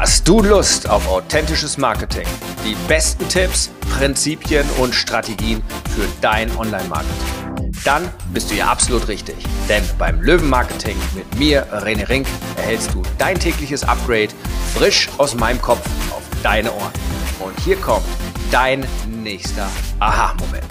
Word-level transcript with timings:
Hast 0.00 0.26
du 0.26 0.40
Lust 0.40 0.88
auf 0.88 1.06
authentisches 1.08 1.76
Marketing? 1.76 2.26
Die 2.64 2.74
besten 2.88 3.28
Tipps, 3.28 3.70
Prinzipien 3.98 4.66
und 4.78 4.94
Strategien 4.94 5.62
für 5.94 6.08
dein 6.22 6.50
Online-Marketing? 6.56 7.70
Dann 7.84 8.10
bist 8.32 8.50
du 8.50 8.54
ja 8.54 8.68
absolut 8.68 9.08
richtig. 9.08 9.36
Denn 9.68 9.82
beim 9.98 10.22
Löwen-Marketing 10.22 10.96
mit 11.14 11.38
mir, 11.38 11.66
René 11.66 12.08
Rink, 12.08 12.26
erhältst 12.56 12.94
du 12.94 13.02
dein 13.18 13.38
tägliches 13.38 13.84
Upgrade 13.86 14.30
frisch 14.74 15.10
aus 15.18 15.34
meinem 15.34 15.60
Kopf 15.60 15.84
auf 16.16 16.22
deine 16.42 16.72
Ohren. 16.72 16.92
Und 17.38 17.60
hier 17.60 17.76
kommt 17.76 18.06
dein 18.50 18.86
nächster 19.06 19.68
Aha-Moment. 19.98 20.64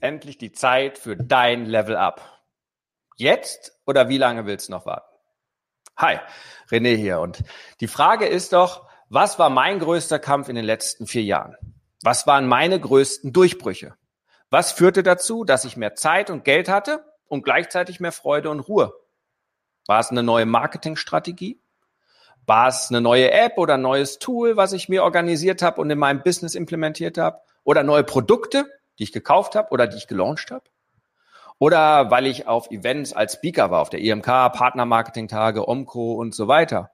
Endlich 0.00 0.38
die 0.38 0.50
Zeit 0.50 0.98
für 0.98 1.16
dein 1.16 1.66
Level 1.66 1.94
Up. 1.94 2.20
Jetzt 3.16 3.78
oder 3.86 4.08
wie 4.08 4.18
lange 4.18 4.44
willst 4.44 4.66
du 4.66 4.72
noch 4.72 4.86
warten? 4.86 5.11
Hi, 5.96 6.18
René 6.70 6.96
hier. 6.96 7.20
Und 7.20 7.42
die 7.80 7.86
Frage 7.86 8.26
ist 8.26 8.52
doch, 8.52 8.88
was 9.08 9.38
war 9.38 9.50
mein 9.50 9.78
größter 9.78 10.18
Kampf 10.18 10.48
in 10.48 10.56
den 10.56 10.64
letzten 10.64 11.06
vier 11.06 11.22
Jahren? 11.22 11.56
Was 12.02 12.26
waren 12.26 12.46
meine 12.46 12.80
größten 12.80 13.32
Durchbrüche? 13.32 13.94
Was 14.50 14.72
führte 14.72 15.02
dazu, 15.02 15.44
dass 15.44 15.64
ich 15.64 15.76
mehr 15.76 15.94
Zeit 15.94 16.30
und 16.30 16.44
Geld 16.44 16.68
hatte 16.68 17.04
und 17.26 17.42
gleichzeitig 17.44 18.00
mehr 18.00 18.12
Freude 18.12 18.50
und 18.50 18.60
Ruhe? 18.60 18.92
War 19.86 20.00
es 20.00 20.10
eine 20.10 20.22
neue 20.22 20.46
Marketingstrategie? 20.46 21.60
War 22.46 22.68
es 22.68 22.88
eine 22.90 23.00
neue 23.00 23.30
App 23.30 23.56
oder 23.56 23.74
ein 23.74 23.82
neues 23.82 24.18
Tool, 24.18 24.56
was 24.56 24.72
ich 24.72 24.88
mir 24.88 25.04
organisiert 25.04 25.62
habe 25.62 25.80
und 25.80 25.90
in 25.90 25.98
meinem 25.98 26.22
Business 26.22 26.54
implementiert 26.54 27.18
habe? 27.18 27.40
Oder 27.64 27.84
neue 27.84 28.02
Produkte, 28.02 28.66
die 28.98 29.04
ich 29.04 29.12
gekauft 29.12 29.54
habe 29.54 29.70
oder 29.70 29.86
die 29.86 29.96
ich 29.96 30.08
gelauncht 30.08 30.50
habe? 30.50 30.64
Oder 31.58 32.10
weil 32.10 32.26
ich 32.26 32.46
auf 32.46 32.70
Events 32.70 33.12
als 33.12 33.34
Speaker 33.34 33.70
war, 33.70 33.80
auf 33.80 33.90
der 33.90 34.00
IMK, 34.00 34.26
Partnermarketing-Tage, 34.26 35.68
OMCO 35.68 36.14
und 36.14 36.34
so 36.34 36.48
weiter. 36.48 36.90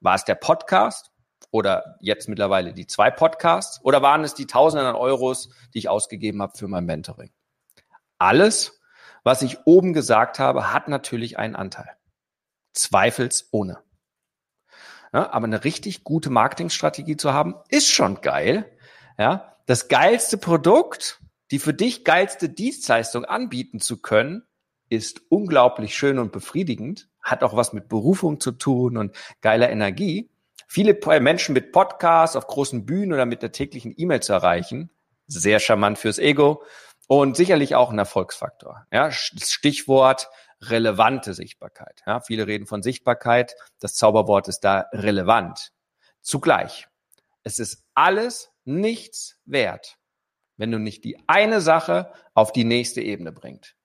War 0.00 0.14
es 0.14 0.24
der 0.24 0.34
Podcast 0.34 1.10
oder 1.50 1.96
jetzt 2.00 2.28
mittlerweile 2.28 2.72
die 2.72 2.86
zwei 2.86 3.10
Podcasts 3.10 3.84
oder 3.84 4.02
waren 4.02 4.24
es 4.24 4.34
die 4.34 4.46
Tausenden 4.46 4.86
an 4.86 4.94
Euros, 4.94 5.50
die 5.74 5.78
ich 5.78 5.88
ausgegeben 5.88 6.40
habe 6.40 6.56
für 6.56 6.68
mein 6.68 6.86
Mentoring? 6.86 7.30
Alles, 8.18 8.80
was 9.24 9.42
ich 9.42 9.66
oben 9.66 9.92
gesagt 9.92 10.38
habe, 10.38 10.72
hat 10.72 10.88
natürlich 10.88 11.38
einen 11.38 11.56
Anteil. 11.56 11.90
Zweifelsohne. 12.72 13.78
Ja, 15.12 15.32
aber 15.32 15.46
eine 15.46 15.64
richtig 15.64 16.04
gute 16.04 16.30
Marketingstrategie 16.30 17.16
zu 17.16 17.32
haben, 17.32 17.56
ist 17.68 17.88
schon 17.88 18.20
geil. 18.20 18.70
Ja, 19.18 19.56
das 19.66 19.88
geilste 19.88 20.38
Produkt 20.38 21.19
die 21.50 21.58
für 21.58 21.74
dich 21.74 22.04
geilste 22.04 22.48
Dienstleistung 22.48 23.24
anbieten 23.24 23.80
zu 23.80 24.00
können, 24.00 24.44
ist 24.88 25.22
unglaublich 25.28 25.96
schön 25.96 26.18
und 26.18 26.32
befriedigend, 26.32 27.08
hat 27.22 27.42
auch 27.42 27.56
was 27.56 27.72
mit 27.72 27.88
Berufung 27.88 28.40
zu 28.40 28.52
tun 28.52 28.96
und 28.96 29.16
geiler 29.40 29.70
Energie. 29.70 30.30
Viele 30.66 30.98
Menschen 31.20 31.52
mit 31.52 31.72
Podcasts 31.72 32.36
auf 32.36 32.46
großen 32.46 32.86
Bühnen 32.86 33.12
oder 33.12 33.26
mit 33.26 33.42
der 33.42 33.52
täglichen 33.52 33.94
E-Mail 33.96 34.20
zu 34.20 34.32
erreichen, 34.32 34.90
sehr 35.26 35.60
charmant 35.60 35.98
fürs 35.98 36.18
Ego 36.18 36.62
und 37.08 37.36
sicherlich 37.36 37.74
auch 37.74 37.90
ein 37.90 37.98
Erfolgsfaktor. 37.98 38.86
Ja, 38.92 39.10
Stichwort 39.10 40.28
relevante 40.62 41.34
Sichtbarkeit. 41.34 42.02
Ja, 42.06 42.20
viele 42.20 42.46
reden 42.46 42.66
von 42.66 42.82
Sichtbarkeit. 42.82 43.54
Das 43.80 43.94
Zauberwort 43.94 44.48
ist 44.48 44.60
da 44.60 44.86
relevant. 44.92 45.72
Zugleich. 46.20 46.86
Es 47.42 47.58
ist 47.58 47.84
alles 47.94 48.50
nichts 48.64 49.38
wert, 49.46 49.96
wenn 50.60 50.70
du 50.70 50.78
nicht 50.78 51.04
die 51.04 51.18
eine 51.26 51.62
Sache 51.62 52.12
auf 52.34 52.52
die 52.52 52.64
nächste 52.64 53.00
Ebene 53.00 53.32
bringt. 53.32 53.76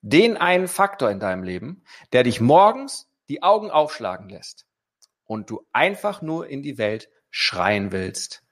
Den 0.00 0.36
einen 0.36 0.66
Faktor 0.66 1.08
in 1.10 1.20
deinem 1.20 1.44
Leben, 1.44 1.84
der 2.12 2.24
dich 2.24 2.40
morgens 2.40 3.08
die 3.28 3.44
Augen 3.44 3.70
aufschlagen 3.70 4.28
lässt 4.28 4.66
und 5.22 5.48
du 5.48 5.64
einfach 5.72 6.22
nur 6.22 6.48
in 6.48 6.60
die 6.60 6.76
Welt 6.76 7.08
schreien 7.30 7.92
willst. 7.92 8.42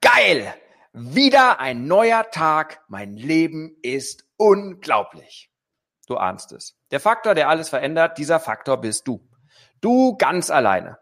Geil! 0.00 0.54
Wieder 0.92 1.58
ein 1.58 1.88
neuer 1.88 2.30
Tag. 2.30 2.80
Mein 2.86 3.16
Leben 3.16 3.76
ist 3.82 4.24
unglaublich. 4.36 5.50
Du 6.06 6.16
ahnst 6.16 6.52
es. 6.52 6.78
Der 6.92 7.00
Faktor, 7.00 7.34
der 7.34 7.48
alles 7.48 7.68
verändert, 7.68 8.18
dieser 8.18 8.38
Faktor 8.38 8.80
bist 8.80 9.08
du. 9.08 9.28
Du 9.80 10.16
ganz 10.16 10.48
alleine. 10.48 10.98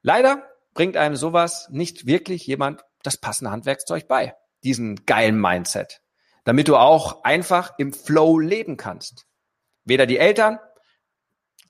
Leider 0.00 0.48
bringt 0.74 0.96
einem 0.96 1.16
sowas 1.16 1.68
nicht 1.72 2.06
wirklich 2.06 2.46
jemand 2.46 2.84
das 3.02 3.16
passende 3.16 3.50
Handwerkszeug 3.50 4.06
bei 4.06 4.36
diesen 4.64 5.06
geilen 5.06 5.40
Mindset, 5.40 6.02
damit 6.44 6.68
du 6.68 6.76
auch 6.76 7.24
einfach 7.24 7.74
im 7.78 7.92
Flow 7.92 8.38
leben 8.38 8.76
kannst. 8.76 9.26
Weder 9.84 10.06
die 10.06 10.18
Eltern, 10.18 10.58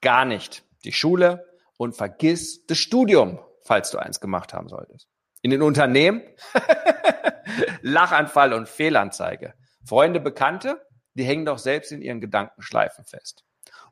gar 0.00 0.24
nicht 0.24 0.64
die 0.84 0.92
Schule 0.92 1.46
und 1.76 1.96
vergiss 1.96 2.66
das 2.66 2.78
Studium, 2.78 3.38
falls 3.62 3.90
du 3.90 3.98
eins 3.98 4.20
gemacht 4.20 4.52
haben 4.54 4.68
solltest. 4.68 5.08
In 5.42 5.50
den 5.50 5.62
Unternehmen 5.62 6.22
Lachanfall 7.82 8.52
und 8.52 8.68
Fehlanzeige. 8.68 9.54
Freunde, 9.84 10.20
Bekannte, 10.20 10.84
die 11.14 11.24
hängen 11.24 11.44
doch 11.44 11.58
selbst 11.58 11.92
in 11.92 12.02
ihren 12.02 12.20
Gedankenschleifen 12.20 13.04
fest. 13.04 13.44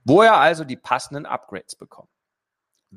Woher 0.04 0.36
also 0.36 0.64
die 0.64 0.76
passenden 0.76 1.26
Upgrades 1.26 1.76
bekommen. 1.76 2.08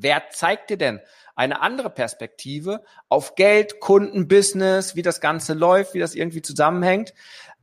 Wer 0.01 0.29
zeigt 0.31 0.69
dir 0.69 0.77
denn 0.77 1.01
eine 1.35 1.61
andere 1.61 1.89
Perspektive 1.89 2.83
auf 3.09 3.35
Geld, 3.35 3.81
Kunden, 3.81 4.29
Business, 4.29 4.95
wie 4.95 5.01
das 5.01 5.19
Ganze 5.19 5.53
läuft, 5.53 5.93
wie 5.93 5.99
das 5.99 6.15
irgendwie 6.15 6.41
zusammenhängt, 6.41 7.13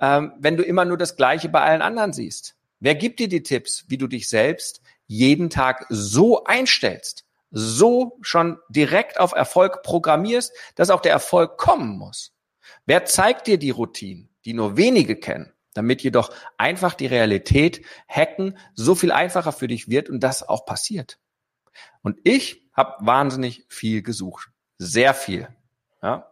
ähm, 0.01 0.35
wenn 0.39 0.59
du 0.59 0.63
immer 0.63 0.85
nur 0.85 0.99
das 0.99 1.17
Gleiche 1.17 1.49
bei 1.49 1.63
allen 1.63 1.81
anderen 1.81 2.13
siehst? 2.13 2.55
Wer 2.79 2.95
gibt 2.95 3.21
dir 3.21 3.29
die 3.29 3.43
Tipps, 3.43 3.87
wie 3.89 3.97
du 3.97 4.07
dich 4.07 4.29
selbst 4.29 4.83
jeden 5.07 5.49
Tag 5.49 5.87
so 5.89 6.45
einstellst, 6.45 7.25
so 7.51 8.19
schon 8.21 8.59
direkt 8.69 9.19
auf 9.19 9.33
Erfolg 9.33 9.83
programmierst, 9.83 10.53
dass 10.75 10.91
auch 10.91 11.01
der 11.01 11.13
Erfolg 11.13 11.57
kommen 11.57 11.97
muss? 11.97 12.35
Wer 12.85 13.07
zeigt 13.07 13.47
dir 13.47 13.57
die 13.57 13.71
Routinen, 13.71 14.29
die 14.45 14.53
nur 14.53 14.77
wenige 14.77 15.17
kennen, 15.17 15.55
damit 15.73 16.03
jedoch 16.03 16.31
einfach 16.59 16.93
die 16.93 17.07
Realität 17.07 17.81
hacken 18.09 18.59
so 18.75 18.95
viel 18.95 19.11
einfacher 19.11 19.53
für 19.53 19.69
dich 19.69 19.89
wird 19.89 20.11
und 20.11 20.21
das 20.21 20.47
auch 20.47 20.67
passiert? 20.67 21.19
Und 22.03 22.19
ich 22.25 22.69
habe 22.73 22.95
wahnsinnig 23.07 23.65
viel 23.69 24.03
gesucht. 24.03 24.51
Sehr 24.79 25.15
viel. 25.15 25.49
Ja. 26.03 26.31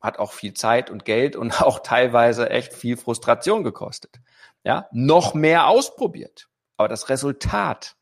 Hat 0.00 0.18
auch 0.18 0.32
viel 0.32 0.54
Zeit 0.54 0.90
und 0.90 1.04
Geld 1.04 1.36
und 1.36 1.60
auch 1.62 1.80
teilweise 1.80 2.50
echt 2.50 2.72
viel 2.72 2.96
Frustration 2.96 3.64
gekostet. 3.64 4.20
Ja. 4.64 4.88
Noch 4.92 5.34
mehr 5.34 5.66
ausprobiert. 5.66 6.48
Aber 6.76 6.88
das 6.88 7.08
Resultat, 7.08 7.96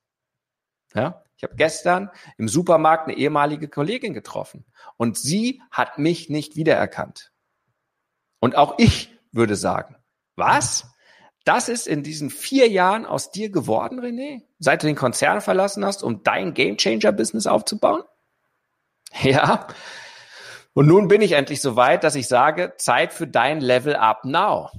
ja, 0.94 1.25
ich 1.37 1.44
habe 1.44 1.56
gestern 1.56 2.11
im 2.39 2.49
Supermarkt 2.49 3.09
eine 3.09 3.17
ehemalige 3.17 3.69
Kollegin 3.69 4.15
getroffen 4.15 4.65
und 4.97 5.19
sie 5.19 5.62
hat 5.71 5.99
mich 5.99 6.31
nicht 6.31 6.56
wiedererkannt. 6.56 7.33
Und 8.41 8.56
auch 8.56 8.75
ich 8.78 9.15
würde 9.33 9.56
sagen, 9.56 9.97
was? 10.34 10.88
Das 11.46 11.68
ist 11.68 11.86
in 11.86 12.02
diesen 12.02 12.28
vier 12.28 12.68
Jahren 12.68 13.06
aus 13.06 13.30
dir 13.30 13.50
geworden, 13.50 14.00
René, 14.00 14.42
seit 14.58 14.82
du 14.82 14.88
den 14.88 14.96
Konzern 14.96 15.40
verlassen 15.40 15.84
hast, 15.84 16.02
um 16.02 16.24
dein 16.24 16.52
Gamechanger-Business 16.52 17.46
aufzubauen? 17.46 18.02
Ja. 19.22 19.68
Und 20.74 20.88
nun 20.88 21.08
bin 21.08 21.22
ich 21.22 21.32
endlich 21.32 21.62
so 21.62 21.74
weit, 21.76 22.04
dass 22.04 22.16
ich 22.16 22.26
sage, 22.26 22.74
Zeit 22.76 23.14
für 23.14 23.26
dein 23.26 23.60
Level 23.60 23.94
Up 23.94 24.24
Now. 24.24 24.70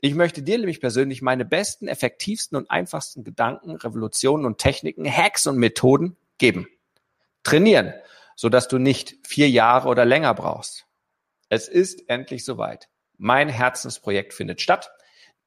Ich 0.00 0.14
möchte 0.14 0.42
dir 0.42 0.58
nämlich 0.58 0.80
persönlich 0.80 1.20
meine 1.22 1.44
besten, 1.44 1.86
effektivsten 1.86 2.56
und 2.56 2.70
einfachsten 2.70 3.22
Gedanken, 3.22 3.76
Revolutionen 3.76 4.46
und 4.46 4.58
Techniken, 4.58 5.04
Hacks 5.04 5.46
und 5.46 5.58
Methoden 5.58 6.16
geben. 6.38 6.66
Trainieren, 7.44 7.92
sodass 8.34 8.66
du 8.66 8.78
nicht 8.78 9.18
vier 9.24 9.50
Jahre 9.50 9.88
oder 9.88 10.06
länger 10.06 10.32
brauchst. 10.34 10.86
Es 11.50 11.68
ist 11.68 12.08
endlich 12.08 12.44
soweit. 12.44 12.88
Mein 13.18 13.50
Herzensprojekt 13.50 14.32
findet 14.32 14.62
statt 14.62 14.90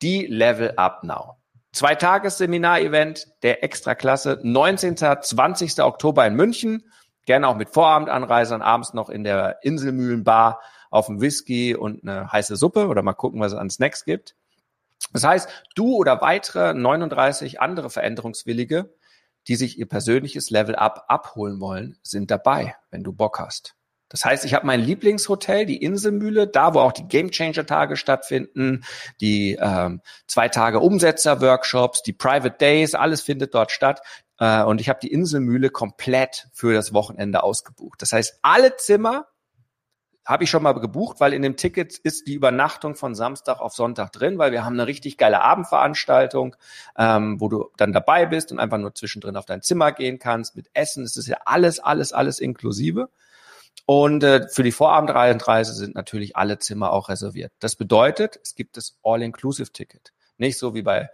die 0.03 0.27
Level 0.27 0.73
Up 0.75 1.03
Now. 1.03 1.37
Zwei 1.71 1.95
Tages-Seminar-Event 1.95 3.25
der 3.41 3.63
Extraklasse, 3.63 4.39
19. 4.43 4.97
20. 4.97 5.79
Oktober 5.81 6.27
in 6.27 6.35
München. 6.35 6.83
Gerne 7.25 7.47
auch 7.47 7.55
mit 7.55 7.69
Vorabendanreise 7.69 8.53
und 8.53 8.61
abends 8.61 8.93
noch 8.93 9.09
in 9.09 9.23
der 9.23 9.59
Inselmühlenbar 9.63 10.59
auf 10.91 11.07
dem 11.07 11.21
Whisky 11.21 11.73
und 11.73 12.03
eine 12.03 12.31
heiße 12.31 12.57
Suppe 12.57 12.87
oder 12.87 13.01
mal 13.01 13.13
gucken, 13.13 13.39
was 13.39 13.53
es 13.53 13.57
an 13.57 13.69
Snacks 13.69 14.03
gibt. 14.03 14.35
Das 15.13 15.23
heißt, 15.23 15.49
du 15.73 15.95
oder 15.95 16.21
weitere 16.21 16.73
39 16.73 17.61
andere 17.61 17.89
Veränderungswillige, 17.89 18.93
die 19.47 19.55
sich 19.55 19.79
ihr 19.79 19.87
persönliches 19.87 20.49
Level 20.49 20.75
Up 20.75 21.05
abholen 21.07 21.61
wollen, 21.61 21.97
sind 22.03 22.29
dabei, 22.29 22.75
wenn 22.91 23.03
du 23.03 23.13
Bock 23.13 23.39
hast. 23.39 23.75
Das 24.13 24.25
heißt, 24.25 24.45
ich 24.45 24.53
habe 24.53 24.67
mein 24.67 24.79
Lieblingshotel, 24.79 25.65
die 25.65 25.81
Inselmühle, 25.81 26.47
da 26.47 26.75
wo 26.75 26.81
auch 26.81 26.91
die 26.91 27.07
Gamechanger-Tage 27.07 27.95
stattfinden, 27.95 28.83
die 29.19 29.57
ähm, 29.59 30.01
zwei 30.27 30.49
Tage 30.49 30.81
Umsetzer-Workshops, 30.81 32.03
die 32.03 32.13
Private 32.13 32.55
Days, 32.59 32.93
alles 32.93 33.23
findet 33.23 33.55
dort 33.55 33.71
statt. 33.71 34.01
Äh, 34.37 34.61
und 34.61 34.79
ich 34.79 34.87
habe 34.87 34.99
die 35.01 35.11
Inselmühle 35.11 35.71
komplett 35.71 36.47
für 36.53 36.75
das 36.75 36.93
Wochenende 36.93 37.41
ausgebucht. 37.41 38.03
Das 38.03 38.11
heißt, 38.11 38.37
alle 38.43 38.75
Zimmer 38.75 39.25
habe 40.27 40.43
ich 40.43 40.51
schon 40.51 40.61
mal 40.61 40.73
gebucht, 40.73 41.19
weil 41.19 41.33
in 41.33 41.41
dem 41.41 41.57
Ticket 41.57 41.97
ist 41.97 42.27
die 42.27 42.35
Übernachtung 42.35 42.93
von 42.93 43.15
Samstag 43.15 43.59
auf 43.59 43.73
Sonntag 43.73 44.11
drin, 44.11 44.37
weil 44.37 44.51
wir 44.51 44.63
haben 44.63 44.73
eine 44.73 44.85
richtig 44.85 45.17
geile 45.17 45.41
Abendveranstaltung, 45.41 46.55
ähm, 46.99 47.41
wo 47.41 47.49
du 47.49 47.71
dann 47.77 47.93
dabei 47.93 48.27
bist 48.27 48.51
und 48.51 48.59
einfach 48.59 48.77
nur 48.77 48.93
zwischendrin 48.93 49.37
auf 49.37 49.45
dein 49.45 49.63
Zimmer 49.63 49.91
gehen 49.91 50.19
kannst 50.19 50.55
mit 50.55 50.69
Essen. 50.75 51.03
Es 51.03 51.17
ist 51.17 51.27
ja 51.27 51.37
alles, 51.45 51.79
alles, 51.79 52.13
alles 52.13 52.37
inklusive. 52.37 53.09
Und 53.85 54.23
äh, 54.23 54.47
für 54.47 54.63
die 54.63 54.71
Vorabendreise 54.71 55.73
sind 55.73 55.95
natürlich 55.95 56.35
alle 56.35 56.57
Zimmer 56.59 56.91
auch 56.91 57.09
reserviert. 57.09 57.51
Das 57.59 57.75
bedeutet, 57.75 58.39
es 58.41 58.55
gibt 58.55 58.77
das 58.77 58.97
All-Inclusive-Ticket. 59.03 60.13
Nicht 60.37 60.57
so 60.57 60.73
wie 60.73 60.83
bei 60.83 61.09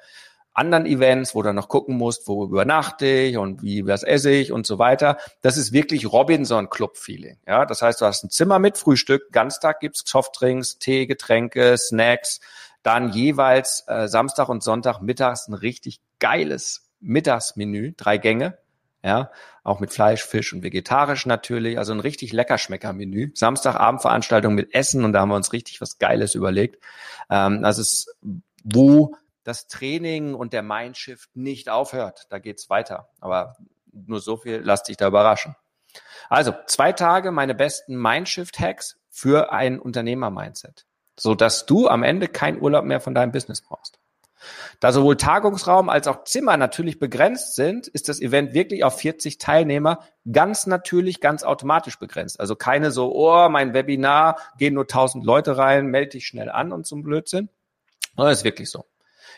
anderen 0.53 0.85
Events, 0.85 1.33
wo 1.35 1.41
du 1.41 1.53
noch 1.53 1.69
gucken 1.69 1.97
musst, 1.97 2.27
wo 2.27 2.43
übernachte 2.43 3.05
ich 3.05 3.37
und 3.37 3.63
wie 3.63 3.87
was 3.87 4.03
esse 4.03 4.31
ich 4.31 4.51
und 4.51 4.67
so 4.67 4.77
weiter. 4.77 5.17
Das 5.41 5.57
ist 5.57 5.71
wirklich 5.71 6.11
Robinson 6.11 6.69
Club 6.69 6.97
Feeling. 6.97 7.37
Ja, 7.47 7.65
das 7.65 7.81
heißt, 7.81 8.01
du 8.01 8.05
hast 8.05 8.23
ein 8.23 8.29
Zimmer 8.29 8.59
mit 8.59 8.77
Frühstück, 8.77 9.31
Ganztag 9.31 9.79
gibt's 9.79 10.03
Softdrinks, 10.05 10.77
Tee, 10.77 11.07
Getränke, 11.07 11.77
Snacks, 11.77 12.41
dann 12.83 13.11
jeweils 13.11 13.85
äh, 13.87 14.07
Samstag 14.07 14.49
und 14.49 14.61
Sonntag 14.63 15.01
mittags 15.01 15.47
ein 15.47 15.53
richtig 15.53 16.01
geiles 16.19 16.89
Mittagsmenü, 16.99 17.93
drei 17.95 18.17
Gänge. 18.17 18.57
Ja, 19.03 19.31
auch 19.63 19.79
mit 19.79 19.93
Fleisch, 19.93 20.23
Fisch 20.23 20.51
und 20.51 20.61
vegetarisch 20.61 21.25
natürlich. 21.25 21.77
Also 21.77 21.93
ein 21.93 22.01
richtig 22.01 22.33
lecker 22.33 22.57
Schmecker-Menü. 22.57 23.31
Samstagabendveranstaltung 23.33 24.53
mit 24.53 24.73
Essen 24.73 25.05
und 25.05 25.13
da 25.13 25.21
haben 25.21 25.29
wir 25.29 25.35
uns 25.35 25.53
richtig 25.53 25.79
was 25.79 25.99
Geiles 25.99 26.35
überlegt. 26.35 26.83
Ähm, 27.29 27.61
das 27.61 27.77
ist, 27.77 28.13
wo 28.63 29.15
das 29.43 29.67
Training 29.67 30.33
und 30.33 30.51
der 30.51 30.63
Mindshift 30.63 31.35
nicht 31.35 31.69
aufhört. 31.69 32.27
Da 32.29 32.39
geht's 32.39 32.69
weiter. 32.69 33.09
Aber 33.21 33.55
nur 33.91 34.19
so 34.19 34.37
viel, 34.37 34.61
lass 34.63 34.83
dich 34.83 34.97
da 34.97 35.07
überraschen. 35.07 35.55
Also 36.29 36.53
zwei 36.67 36.91
Tage 36.91 37.31
meine 37.31 37.55
besten 37.55 37.95
Mindshift-Hacks 37.95 38.97
für 39.09 39.51
ein 39.51 39.79
Unternehmer-Mindset, 39.79 40.85
so 41.17 41.35
dass 41.35 41.65
du 41.65 41.87
am 41.87 42.03
Ende 42.03 42.27
keinen 42.27 42.61
Urlaub 42.61 42.85
mehr 42.85 43.01
von 43.01 43.15
deinem 43.15 43.31
Business 43.31 43.61
brauchst. 43.61 43.99
Da 44.79 44.91
sowohl 44.91 45.17
Tagungsraum 45.17 45.89
als 45.89 46.07
auch 46.07 46.23
Zimmer 46.23 46.57
natürlich 46.57 46.99
begrenzt 46.99 47.55
sind, 47.55 47.87
ist 47.87 48.09
das 48.09 48.21
Event 48.21 48.53
wirklich 48.53 48.83
auf 48.83 48.99
40 48.99 49.37
Teilnehmer 49.37 49.99
ganz 50.31 50.67
natürlich, 50.67 51.21
ganz 51.21 51.43
automatisch 51.43 51.97
begrenzt. 51.99 52.39
Also 52.39 52.55
keine 52.55 52.91
so, 52.91 53.13
oh, 53.13 53.49
mein 53.49 53.73
Webinar, 53.73 54.37
gehen 54.57 54.73
nur 54.73 54.83
1000 54.83 55.25
Leute 55.25 55.57
rein, 55.57 55.87
melde 55.87 56.11
dich 56.11 56.27
schnell 56.27 56.49
an 56.49 56.71
und 56.71 56.85
zum 56.85 57.03
Blödsinn. 57.03 57.49
Das 58.15 58.39
ist 58.39 58.43
wirklich 58.43 58.69
so. 58.69 58.85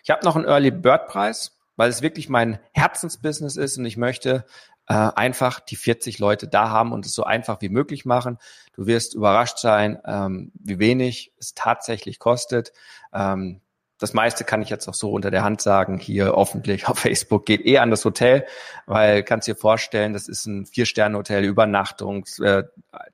Ich 0.03 0.09
habe 0.09 0.25
noch 0.25 0.36
einen 0.36 0.45
Early 0.45 0.71
Bird 0.71 1.07
Preis, 1.07 1.57
weil 1.75 1.89
es 1.89 2.01
wirklich 2.01 2.30
mein 2.30 2.59
Herzensbusiness 2.74 3.57
ist 3.57 3.77
und 3.77 3.86
ich 3.86 3.97
möchte 3.97 4.45
äh, 4.88 4.94
einfach 4.94 5.59
die 5.59 5.75
40 5.75 6.19
Leute 6.19 6.47
da 6.47 6.69
haben 6.69 6.92
und 6.92 7.06
es 7.06 7.13
so 7.13 7.24
einfach 7.24 7.62
wie 7.62 7.69
möglich 7.69 8.06
machen. 8.06 8.38
Du 8.74 8.88
wirst 8.88 9.13
überrascht 9.13 9.59
sein, 9.59 10.00
ähm, 10.06 10.51
wie 10.56 10.80
wenig 10.80 11.33
es 11.38 11.54
tatsächlich 11.54 12.19
kostet. 12.19 12.74
Ähm, 13.13 13.62
das 14.01 14.13
meiste 14.13 14.44
kann 14.44 14.63
ich 14.63 14.69
jetzt 14.69 14.88
auch 14.88 14.95
so 14.95 15.12
unter 15.12 15.30
der 15.30 15.44
Hand 15.44 15.62
sagen, 15.62 16.00
hier 16.00 16.36
öffentlich 16.36 16.88
auf 16.88 16.98
Facebook, 16.98 17.45
geht 17.45 17.63
eh 17.68 17.77
an 17.77 17.92
das 17.92 18.03
Hotel, 18.03 18.48
weil 18.88 19.21
kannst 19.21 19.48
dir 19.48 19.56
vorstellen, 19.56 20.13
das 20.13 20.27
ist 20.27 20.48
ein 20.48 20.65
Vier-Sterne-Hotel, 20.65 21.44
Übernachtung, 21.44 22.25
äh, 22.39 22.63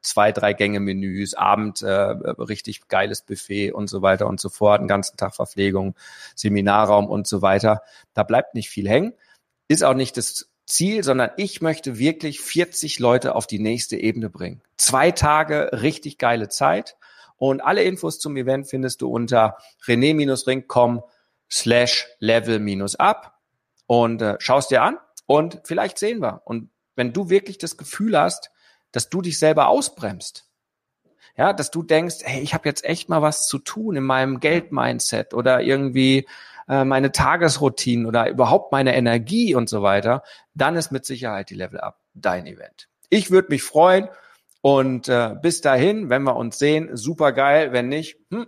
zwei, 0.02 0.32
drei 0.32 0.54
Gänge-Menüs, 0.54 1.34
Abend, 1.34 1.82
äh, 1.82 1.92
richtig 1.92 2.88
geiles 2.88 3.22
Buffet 3.22 3.74
und 3.74 3.90
so 3.90 4.02
weiter 4.02 4.28
und 4.28 4.40
so 4.40 4.48
fort, 4.48 4.80
einen 4.80 4.88
ganzen 4.88 5.18
Tag 5.18 5.36
Verpflegung, 5.36 5.94
Seminarraum 6.36 7.08
und 7.08 7.28
so 7.28 7.42
weiter. 7.42 7.82
Da 8.14 8.24
bleibt 8.24 8.56
nicht 8.56 8.70
viel 8.70 8.88
hängen. 8.88 9.14
Ist 9.68 9.84
auch 9.84 9.94
nicht 9.94 10.16
das 10.16 10.50
Ziel, 10.66 11.04
sondern 11.04 11.32
ich 11.36 11.62
möchte 11.62 12.00
wirklich 12.00 12.40
40 12.40 13.00
Leute 13.00 13.36
auf 13.36 13.46
die 13.46 13.60
nächste 13.60 13.98
Ebene 13.98 14.30
bringen. 14.30 14.62
Zwei 14.78 15.12
Tage 15.12 15.70
richtig 15.74 16.18
geile 16.18 16.48
Zeit 16.48 16.96
und 17.38 17.62
alle 17.62 17.84
Infos 17.84 18.20
zum 18.20 18.36
Event 18.36 18.68
findest 18.68 19.02
du 19.02 19.10
unter 19.10 19.58
rené-ring.com 19.86 21.04
slash 21.50 22.08
level-up 22.20 23.34
und 23.86 24.22
äh, 24.22 24.36
schaust 24.40 24.72
dir 24.72 24.82
an 24.84 24.98
und 25.26 25.62
vielleicht 25.64 25.98
sehen 25.98 26.20
wir. 26.22 26.42
Und 26.46 26.70
wenn 26.96 27.14
du 27.14 27.30
wirklich 27.30 27.58
das 27.58 27.78
Gefühl 27.78 28.20
hast, 28.20 28.52
dass 28.92 29.10
du 29.10 29.22
dich 29.22 29.40
selber 29.40 29.68
ausbremst, 29.68 30.50
ja, 31.38 31.54
dass 31.54 31.70
du 31.70 31.84
denkst, 31.84 32.18
hey, 32.24 32.42
ich 32.42 32.54
habe 32.54 32.68
jetzt 32.68 32.84
echt 32.84 33.10
mal 33.10 33.22
was 33.22 33.48
zu 33.48 33.60
tun 33.60 33.96
in 33.96 34.04
meinem 34.04 34.40
Geldmindset 34.40 35.36
oder 35.36 35.62
irgendwie 35.62 36.28
äh, 36.68 36.84
meine 36.84 37.12
Tagesroutinen 37.12 38.08
oder 38.08 38.28
überhaupt 38.28 38.72
meine 38.72 38.96
Energie 38.96 39.54
und 39.54 39.70
so 39.70 39.84
weiter, 39.84 40.24
dann 40.56 40.76
ist 40.76 40.92
mit 40.92 41.06
Sicherheit 41.06 41.52
die 41.52 41.56
Level 41.56 41.80
Up 41.80 42.00
dein 42.16 42.48
Event. 42.48 42.90
Ich 43.10 43.30
würde 43.30 43.50
mich 43.50 43.62
freuen, 43.62 44.10
und 44.68 45.08
äh, 45.08 45.34
bis 45.42 45.62
dahin, 45.62 46.10
wenn 46.10 46.24
wir 46.24 46.36
uns 46.36 46.60
sehen, 46.60 46.90
super 46.98 47.32
geil. 47.32 47.72
Wenn 47.72 47.88
nicht, 47.88 48.18
hm, 48.32 48.48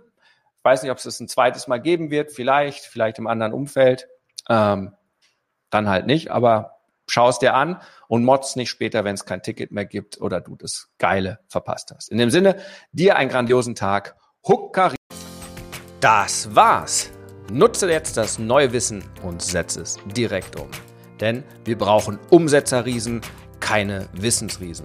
weiß 0.62 0.82
nicht, 0.82 0.92
ob 0.92 0.98
es 0.98 1.04
das 1.04 1.18
ein 1.18 1.28
zweites 1.28 1.66
Mal 1.66 1.78
geben 1.78 2.10
wird. 2.10 2.30
Vielleicht, 2.30 2.84
vielleicht 2.84 3.18
im 3.18 3.26
anderen 3.26 3.54
Umfeld. 3.54 4.06
Ähm, 4.46 4.92
dann 5.70 5.88
halt 5.88 6.04
nicht. 6.04 6.30
Aber 6.30 6.76
schau 7.06 7.30
es 7.30 7.38
dir 7.38 7.54
an 7.54 7.80
und 8.06 8.22
motz 8.22 8.54
nicht 8.54 8.68
später, 8.68 9.02
wenn 9.02 9.14
es 9.14 9.24
kein 9.24 9.40
Ticket 9.42 9.72
mehr 9.72 9.86
gibt 9.86 10.20
oder 10.20 10.42
du 10.42 10.56
das 10.56 10.90
Geile 10.98 11.38
verpasst 11.48 11.90
hast. 11.96 12.10
In 12.10 12.18
dem 12.18 12.28
Sinne, 12.28 12.56
dir 12.92 13.16
einen 13.16 13.30
grandiosen 13.30 13.74
Tag. 13.74 14.14
Huckari. 14.46 14.96
Das 16.00 16.54
war's. 16.54 17.10
Nutze 17.50 17.90
jetzt 17.90 18.18
das 18.18 18.38
neue 18.38 18.74
Wissen 18.74 19.02
und 19.22 19.40
setze 19.40 19.80
es 19.80 19.98
direkt 20.14 20.60
um. 20.60 20.68
Denn 21.18 21.44
wir 21.64 21.78
brauchen 21.78 22.18
Umsetzerriesen, 22.28 23.22
keine 23.58 24.06
Wissensriesen. 24.12 24.84